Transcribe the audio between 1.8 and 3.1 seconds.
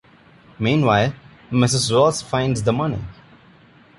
Ross finds the money.